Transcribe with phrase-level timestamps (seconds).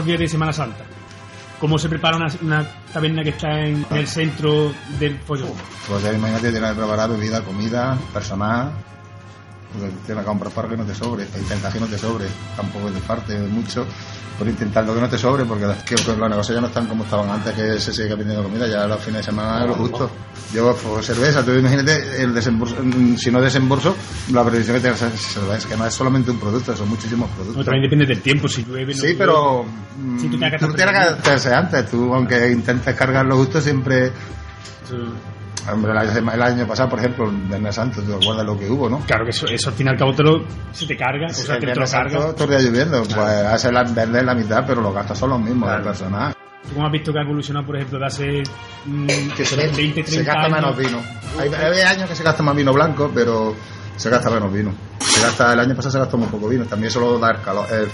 [0.00, 0.82] Casos días de Semana Santa.
[1.60, 5.44] ¿Cómo se prepara una, una taberna que está en, el centro del pollo?
[5.86, 8.72] Pues ya imagínate, tienes que preparar bebida, comida, personal.
[9.78, 12.26] Pues tienes que comprar para que no te sobre, intentar que no te sobre.
[12.56, 13.86] Tampoco te parte mucho,
[14.36, 17.30] pero intentando que no te sobre, porque las- que, negocios ya no están como estaban
[17.30, 20.10] antes, que se sigue vendiendo comida, ya los fines de semana es lo justo.
[20.52, 23.94] Yo, pues, cerveza, tú imagínate el desembolso, mm, si no desembolso,
[24.32, 27.64] la previsión que tienes cerveza, que no es solamente un producto, son muchísimos No, productos.
[27.64, 29.18] también depende del tiempo, si llueve, no Sí, llueve.
[29.18, 29.64] pero
[30.18, 31.16] Sí, tú mm, tienes que tú estar tienes que preparado.
[31.20, 31.90] hacerse antes.
[31.90, 34.10] Tú, aunque intentes cargarlo justo, siempre...
[35.74, 38.68] Hombre, el año, el año pasado, por ejemplo, el Viernes Santo, ¿te acuerdas lo que
[38.68, 39.00] hubo, no?
[39.06, 41.34] Claro que eso, eso al fin y al cabo te lo, se te carga, o
[41.34, 42.34] sea, el te, lo carga.
[42.34, 43.02] Todo el día lloviendo.
[43.02, 45.82] Pues hace la, vender la mitad, pero los gastos son los mismos Claro.
[45.82, 46.34] del personal.
[46.62, 48.42] ¿Tú cómo has visto que ha evolucionado, por ejemplo, de hace
[48.84, 50.52] mm, Que se, 20, 30 se gasta años?
[50.52, 50.98] menos vino.
[51.38, 53.54] Hay, hay años que se gasta más vino blanco, pero
[53.96, 54.72] se gasta menos vino.
[55.00, 56.64] Se gasta, el año pasado se gastó muy poco vino.
[56.66, 57.66] También solo dar calor.
[57.72, 57.88] eh,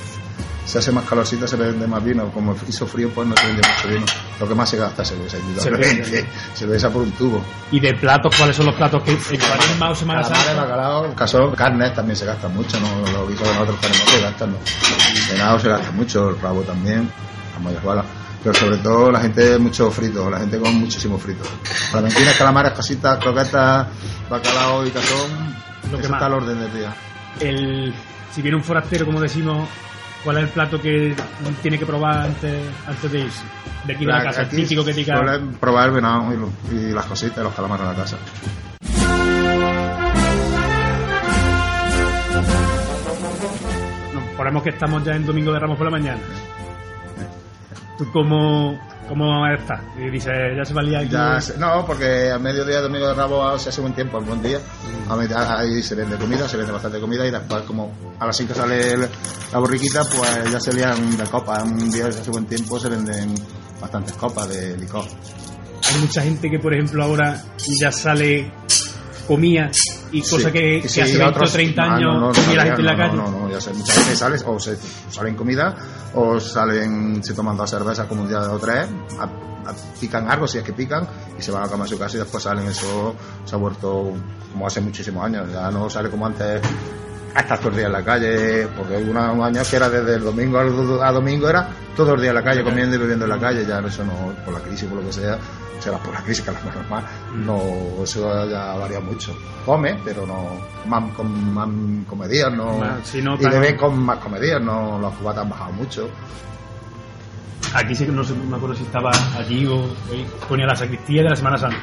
[0.66, 2.28] se hace más calorcito, se vende más vino.
[2.32, 4.04] Como hizo frío, pues no se vende mucho vino.
[4.40, 5.38] Lo que más se gasta es cerveza.
[5.38, 6.26] indudablemente.
[6.54, 7.42] Cerveza por un tubo.
[7.70, 10.54] Y de platos, ¿cuáles son los platos que cuaresma o Calamares, Santa?
[10.54, 12.88] bacalao, casón, carnes también se gasta mucho, ¿no?
[13.12, 14.58] Los guisos que nosotros tenemos se gastan, ¿no?
[15.32, 17.08] Venado se gasta mucho, el rabo también,
[17.54, 18.04] la mollajuela.
[18.42, 21.42] Pero sobre todo la gente mucho frito, la gente come muchísimo frito.
[21.90, 23.88] Clementinas, calamares, casitas, croquetas,
[24.30, 25.30] bacalao y cazón,
[25.90, 26.12] Lo que más.
[26.12, 26.94] está al orden del día.
[27.40, 27.92] El,
[28.32, 29.68] si viene un forastero, como decimos,
[30.26, 31.14] ¿cuál es el plato que
[31.62, 33.44] tiene que probar antes, antes de irse?
[33.84, 35.40] De aquí de la, casa, el típico que diga...
[35.60, 38.16] probar el venado y, lo- y las cositas y los calamares en la casa.
[44.14, 46.20] Nos ponemos que estamos ya en Domingo de Ramos por la mañana.
[47.98, 48.78] ¿Tú cómo,
[49.08, 49.80] cómo estás?
[49.98, 51.12] Y dices, ya se va a liar aquí.
[51.12, 54.58] Ya se- no, porque a mediodía, domingo de rabo, se hace buen tiempo, buen día.
[55.08, 58.26] A med- a- Ahí se vende comida, se vende bastante comida y después, como a
[58.26, 59.08] las 5 sale el-
[59.52, 61.62] la borriquita, pues ya se lían de copas.
[61.64, 63.34] Un día, se hace buen tiempo, se venden
[63.80, 65.04] bastantes copas de licor.
[65.04, 67.40] Hay mucha gente que, por ejemplo, ahora
[67.80, 68.50] ya sale
[69.26, 69.70] comía
[70.12, 72.32] y cosa Sí, que, que sí, hace 20 otros- o 30 ah, años no, no,
[72.32, 73.16] no, la gente en la calle.
[73.16, 74.76] No, no, ya sé, mucha gente sale, o se
[75.10, 75.74] salen comida,
[76.14, 78.86] o salen, se toman dos cervezas como un día o tres,
[79.18, 81.06] a- a- pican algo si es que pican,
[81.38, 82.66] y se van a comer a su casa y después salen.
[82.68, 84.12] Eso se ha vuelto
[84.52, 86.60] como hace muchísimos años, ya no sale como antes
[87.34, 90.14] hasta todo el día en la calle, porque hubo una- un año que era desde
[90.14, 90.58] el domingo
[91.02, 93.66] a domingo, era todo el día en la calle, comiendo y bebiendo en la calle,
[93.66, 95.36] ya eso no, por la crisis, por lo que sea,
[95.80, 97.04] será por la crisis que es lo más normal,
[97.34, 99.36] no, eso ya varía mucho.
[99.64, 100.44] Come, pero no,
[100.86, 101.68] más, con más
[102.08, 105.50] comedias, no, Más, si no, y tan- beben con más comedias, no, los cubatas han
[105.50, 106.08] bajado mucho.
[107.74, 111.22] Aquí sí que no sé, me acuerdo si estaba allí o ahí, ponía la sacristía
[111.22, 111.76] de la Semana Santa.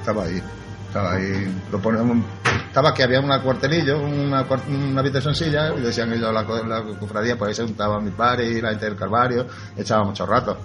[0.00, 0.40] Estaba ahí,
[0.86, 2.18] estaba ahí, lo ponemos,
[2.66, 7.36] estaba que había un cuartelillo, una, una habitación silla, y decían ellos la, la cofradía,
[7.36, 10.56] pues ahí se juntaban mis padres y la gente del Calvario, echaba muchos ratos.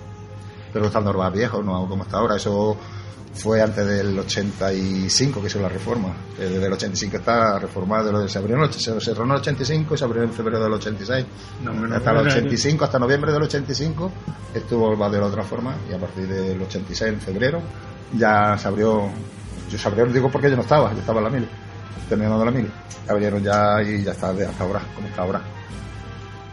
[0.72, 2.78] Pero estando más viejo, no como está ahora, eso
[3.34, 6.14] fue antes del 85 que hizo la reforma.
[6.36, 9.94] que Desde el 85 está reformado, se abrió en el, se cerró en el 85
[9.94, 11.26] y se abrió en febrero del 86.
[11.64, 12.30] No, no, hasta el no, no.
[12.30, 14.12] 85, hasta noviembre del 85,
[14.54, 17.62] estuvo el bar de la otra forma y a partir del 86, en febrero,
[18.18, 19.10] ya se abrió.
[19.70, 21.48] Yo se abrió, digo porque yo no estaba, yo estaba en la mili,
[22.08, 22.70] terminando la mili.
[23.08, 25.42] Abrieron ya y ya está de hasta ahora, como está ahora.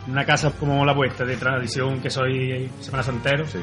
[0.06, 3.44] Una casa como la vuestra, de tradición, que soy Semana Santero.
[3.47, 3.59] Sí.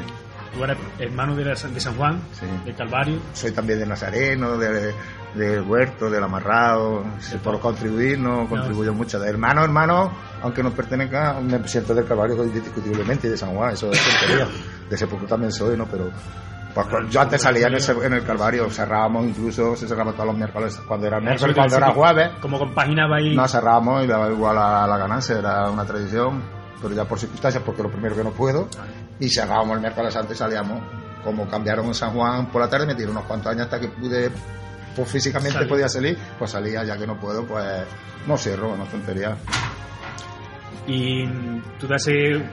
[0.54, 2.46] Tú eres hermano de, de San Juan, Sí.
[2.66, 3.20] del Calvario.
[3.34, 4.94] soy también de Nazareno, de,
[5.34, 9.20] de Huerto, del Amarrado, si por contribuir no contribuyo mucho.
[9.20, 10.12] De hermano, hermano,
[10.44, 14.48] aunque no pertenezca, me siento del Calvario indiscutiblemente y de San Juan, eso es tontería.
[14.90, 15.86] De ese poco también soy, ¿no?
[15.88, 16.12] Pero
[16.76, 20.38] pues, yo antes salía en, ese- en el Calvario, cerrábamos incluso, se cerraba todos los
[20.38, 23.36] miércoles, cuando era miércoles, Eso te cuando era jueves, Como compaginaba ahí.
[23.36, 26.42] no cerrábamos y daba igual a la ganancia, era una tradición,
[26.82, 28.68] pero ya por circunstancias, porque lo primero que no puedo,
[29.26, 30.82] y cerrábamos el miércoles antes y salíamos.
[31.24, 33.88] Como cambiaron en San Juan por la tarde, me tiré unos cuantos años hasta que
[33.88, 34.30] pude,
[34.96, 37.66] pues físicamente podía salir, pues salía, ya que no puedo, pues
[38.28, 39.36] no cierro, no tontería.
[40.86, 41.26] Y
[41.80, 42.46] tú de hace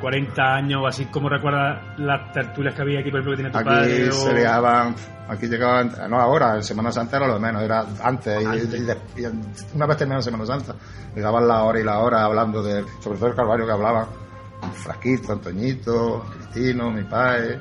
[0.00, 3.50] 40 años o así, ¿cómo recuerdas las tertulias que había aquí, por ejemplo, que tiene
[3.52, 4.08] tu Aquí padre?
[4.08, 4.94] o- se liaban,
[5.28, 8.74] aquí llegaban, no ahora, en Semana Santa era lo de menos, era antes, Antes.
[9.16, 9.26] Y, y
[9.76, 10.74] una vez terminada Semana Santa,
[11.14, 14.06] llegaban la hora y la hora hablando de, sobre todo el Calvario que hablaban,
[14.74, 17.58] Frasquito, Antoñito, Cristino, mi padre,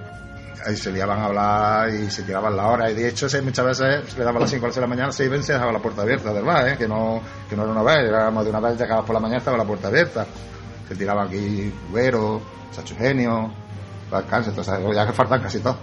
[0.66, 4.12] ahí se liaban a hablar y se tiraban la hora, y de hecho muchas veces
[4.12, 5.54] se le daban las 5 o las 6 de la mañana, se iban y se
[5.54, 6.78] dejaba la puerta abierta del bar, ¿eh?
[6.78, 9.20] que, no, que no era una vez, era más de una vez llegabas por la
[9.20, 10.26] mañana estaba la puerta abierta,
[10.88, 12.42] se tiraban aquí Cubero,
[12.72, 13.52] Sacho Genio,
[14.12, 15.78] Alcance, entonces ya que faltan casi todos.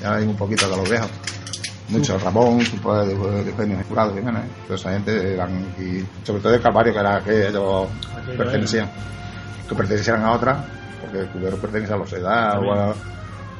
[0.00, 1.10] Ya hay un poquito de los viejos.
[1.88, 2.64] Muchos, Ramón, de,
[3.06, 6.98] de, de Eugenio Jurado, Jiménez, toda esa gente eran, y sobre todo el Calvario, que
[6.98, 7.88] era que ellos
[8.36, 8.90] pertenecían,
[9.68, 10.64] que pertenecieran a otra,
[11.00, 12.94] porque Cubero pertenece a los Edad o a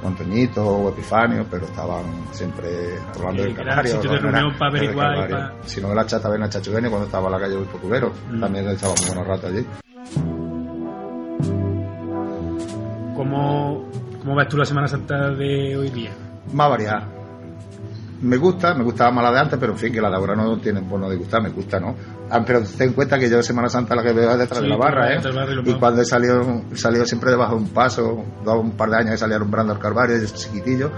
[0.00, 2.68] o Antoñito o Epifanio, pero estaban siempre
[3.16, 3.50] hablando del
[3.86, 6.88] sitio de no era- reunión para averiguar Si no, la chata ven a Chacho Genio
[6.88, 8.40] cuando estaba en la calle del Cubero, Mm.
[8.40, 9.66] también echaba muy buenos ratos allí.
[13.16, 13.84] ¿Cómo,
[14.20, 16.10] ¿Cómo ves tú la Semana Santa de hoy día?
[16.52, 17.06] más variada.
[18.20, 20.34] Me gusta, me gustaba más la de antes, pero en fin, que la de ahora
[20.34, 21.94] no tiene por no disgustar, me gusta, ¿no?
[22.30, 24.64] Ah, pero ten en cuenta que yo Semana Santa la que veo es detrás Sí,
[24.64, 25.20] de la barra, ¿eh?
[25.64, 28.96] y cuando he salido, he salido siempre debajo de un paso, dos, un par de
[28.96, 30.90] años he salido alumbrando el Calvario, yo chiquitillo,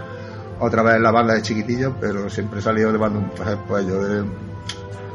[0.61, 3.87] otra vez en la banda de chiquitillo, pero siempre he salido llevando un pues, pues
[3.87, 4.25] yo de...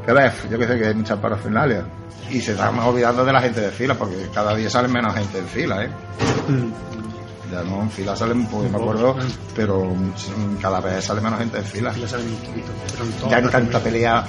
[0.06, 0.48] ¿Qué ves?
[0.52, 1.84] Yo que sé que hay muchas parafernalias.
[2.30, 5.40] Y se están olvidando de la gente de fila, porque cada día sale menos gente
[5.40, 5.90] en fila, ¿eh?
[7.52, 9.16] Ya no, en fila salen, pues me acuerdo,
[9.56, 9.94] pero
[10.62, 11.94] cada vez sale menos gente en fila.
[11.94, 13.84] Ya saben un poquito, pero en todas Ya hay las tanta familias.
[13.84, 14.26] pelea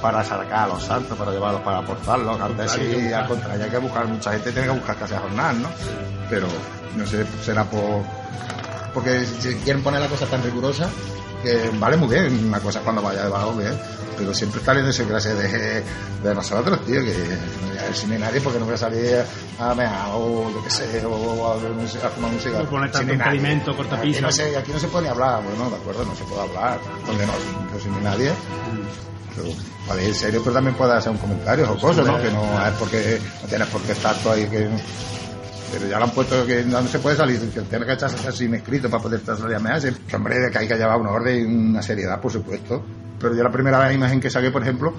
[0.00, 2.40] para sacar a los santos, para llevarlos, para aportarlos.
[2.40, 5.62] Antes sí, al contrario, hay que buscar, mucha gente tiene que buscar casi a jornal,
[5.62, 5.68] ¿no?
[6.30, 6.46] Pero
[6.96, 8.02] no sé, será por.
[8.92, 10.88] Porque si quieren poner la cosa tan rigurosa,
[11.44, 13.78] que vale muy bien, una cosa cuando vaya debajo, bien.
[14.16, 15.82] Pero siempre está en esa clase de,
[16.22, 17.12] de nosotros, tío, que
[17.78, 19.24] a ver si no hay nadie porque no voy a salir
[19.58, 22.60] a mear o yo qué sé, o a, ver música, a fumar música.
[22.60, 24.38] O poner tanto no impedimento, cortapisas.
[24.38, 26.78] Aquí no, aquí no se puede ni hablar, bueno, de acuerdo, no se puede hablar,
[27.06, 28.32] donde no, no hay nadie.
[29.34, 29.48] Pero,
[29.88, 32.20] vale, en serio, pero también puede hacer un comentario o cosas, ¿no?
[32.22, 34.68] Que no es porque no tienes por qué estar tú ahí que.
[35.74, 38.54] Pero ya lo han puesto que no se puede salir, que tienes que echarse sin
[38.54, 39.92] escrito para poder a mearse.
[40.06, 42.84] Que, hombre, que hay que llevar una orden y una seriedad, por supuesto.
[43.18, 44.94] Pero yo la primera imagen que saqué, por ejemplo,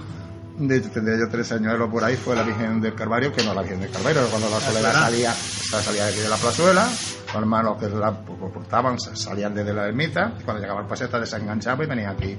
[0.57, 3.61] de, tendría yo tres años por ahí, fue la Virgen del Calvario, que no la
[3.61, 7.77] Virgen del Calvario, cuando la soledad salía, salía de aquí de la plazuela, los hermanos
[7.79, 12.37] que la portaban salían desde la ermita, cuando llegaba el paseo desenganchaba y venía aquí.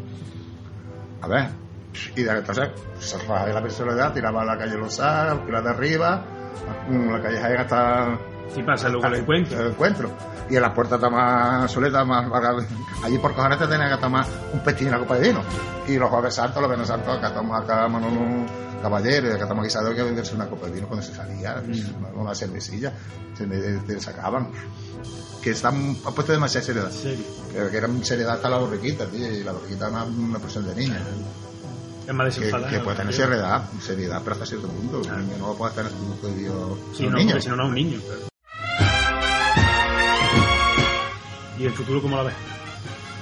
[1.23, 1.49] A ver,
[2.15, 2.69] y de entonces
[2.99, 6.25] se bajaba de la personalidad, tiraba a la calle Losar, la de arriba,
[6.91, 8.19] la calle Jaén hasta
[8.55, 9.61] Sí pasa luego el encuentro.
[9.61, 10.11] el encuentro.
[10.49, 12.27] Y en la puerta está más soleta, más.
[13.03, 15.43] Allí por cojones te tenía que tomar un pestín y una copa de vino.
[15.89, 18.47] Y los jueves santos, los viernes santos, acá tomamos acá mano un
[18.81, 21.61] caballero, y acá tomamos guisado que beberse una copa de vino cuando se salía,
[21.99, 22.93] una, una cervecilla,
[23.37, 24.53] se le, le sacaban.
[25.43, 26.91] Que están, han puesto demasiada seriedad.
[26.91, 27.25] serio.
[27.53, 30.69] Que, que era seriedad hasta la borriquita, tío, y la borriquita es una, una persona
[30.69, 31.01] de niña.
[31.01, 31.56] Más
[32.07, 34.99] Que, que puede tener seriedad, seriedad, pero hasta cierto punto.
[34.99, 36.79] Un niño no puede tener un Dios.
[36.97, 37.31] Sí, un no, niño.
[37.33, 38.01] porque si no, no es un niño.
[38.01, 38.21] claro.
[41.59, 42.35] ¿Y el futuro cómo lo ves?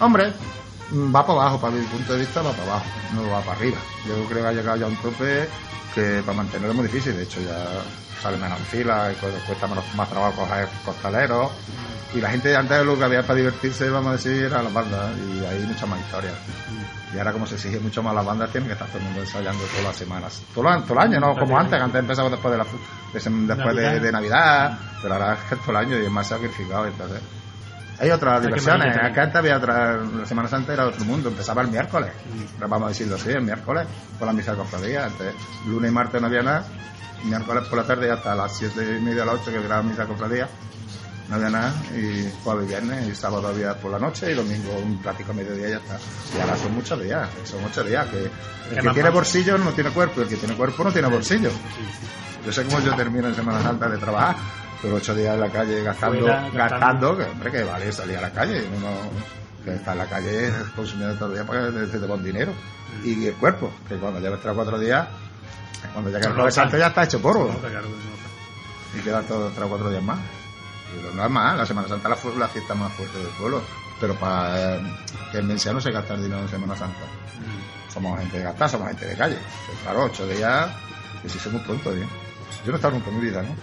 [0.00, 0.32] Hombre,
[0.92, 3.78] va para abajo, para mi punto de vista va para abajo, no va para arriba.
[4.06, 5.48] Yo creo que ha llegado ya a un tope
[5.94, 7.64] que para mantenerlo es muy difícil, de hecho ya
[8.22, 9.12] sale menos en fila,
[9.46, 11.50] cuesta menos, más trabajo coger costaleros.
[12.14, 15.10] Y la gente antes lo que había para divertirse, vamos a decir, era las bandas,
[15.18, 16.34] y hay muchas más historias.
[17.12, 19.20] Y ahora como se exige mucho más las bandas, tienen que estar todo el mundo
[19.20, 20.42] ensayando todas las semanas.
[20.54, 23.20] Todo, el- todo el año, no como antes, que antes empezamos después de la de
[23.54, 24.00] después de, Navidad.
[24.02, 27.20] de Navidad, pero ahora es que todo el año y es más sacrificado, entonces.
[27.98, 31.68] Hay otras diversiones, acá antes había otra, la Semana Santa era otro mundo, empezaba el
[31.68, 32.10] miércoles,
[32.58, 33.86] vamos a decirlo así, el miércoles,
[34.18, 35.34] con la misa de cofradía, antes
[35.66, 36.64] lunes y martes no había nada,
[37.24, 39.82] miércoles por la tarde hasta las siete y media a las ocho que era la
[39.82, 40.48] misa de cofradía,
[41.28, 44.76] no había nada, y jueves y viernes, y sábado había por la noche, y domingo
[44.76, 45.98] un plático a mediodía y ya está.
[46.36, 48.30] Y ahora son muchos días, son ocho días, que el
[48.70, 51.50] ¿Qué que tiene bolsillo no tiene cuerpo, y el que tiene cuerpo no tiene bolsillo.
[52.44, 54.36] Yo sé cómo yo termino en Semana Santa de trabajar,
[54.84, 57.16] pero ocho días en la calle gastando, Fuera, gastando.
[57.16, 58.88] que hombre, que vale salir a la calle, uno
[59.64, 62.52] que está en la calle consumiendo todo el día para que te dinero.
[63.02, 65.08] Y el cuerpo, que cuando lleves tres o cuatro días,
[65.94, 68.98] cuando llegue el No, no, santo ya está hecho porro, No, claro, no.
[68.98, 70.18] y quedan todos tres o cuatro días más.
[70.92, 73.62] Y no es más, la Semana Santa es la, la fiesta más fuerte del pueblo,
[73.98, 74.82] pero para eh,
[75.32, 77.00] que el no se gasta el dinero en Semana Santa.
[77.88, 79.38] Somos gente de gastar, somos gente de calle.
[79.66, 80.68] Pero claro, ocho días,
[81.22, 82.06] que sí son muy pronto, ¿eh?
[82.64, 83.56] Yo no he estado nunca en mi vida, ¿no?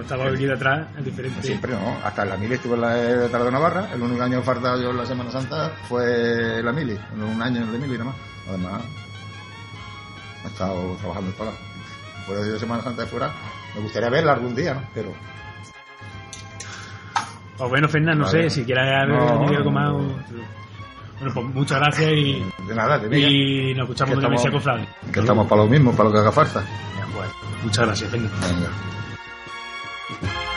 [0.00, 1.42] Estaba aquí detrás, es diferente.
[1.42, 1.96] Siempre no.
[2.04, 3.88] Hasta en la mili estuve en la de Tarde de Navarra.
[3.92, 6.96] El único año faltado yo en la Semana Santa fue la mili.
[7.16, 8.16] Un año en la mili nada más.
[8.48, 8.82] Además,
[10.44, 11.54] he estado trabajando en todas.
[12.26, 13.32] Fuera de Semana Santa de fuera,
[13.74, 14.82] me gustaría verla algún día, ¿no?
[14.94, 15.12] Pero
[17.58, 18.50] Pues bueno, Fernando, no Vale.
[18.50, 19.46] sé, si quieres No.
[19.48, 19.90] algo más.
[19.90, 20.16] o-
[21.20, 23.30] Bueno, pues muchas gracias y, de nada, de mí, ¿eh?
[23.70, 24.88] y nos escuchamos de la mesa cofrade.
[25.12, 26.64] que estamos para lo mismo, para lo que haga falta.
[27.62, 28.34] Muchas gracias, Fernando.
[28.40, 28.68] Venga.
[30.20, 30.51] Thank you.